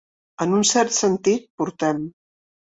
[0.45, 2.05] En un cert sentit, portem.